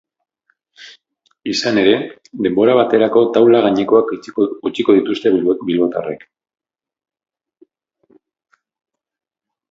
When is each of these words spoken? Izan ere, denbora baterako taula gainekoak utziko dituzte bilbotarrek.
Izan 1.51 1.79
ere, 1.81 1.91
denbora 2.45 2.73
baterako 2.79 3.21
taula 3.35 3.59
gainekoak 3.65 4.09
utziko 4.69 4.95
dituzte 4.99 5.33
bilbotarrek. 5.49 6.25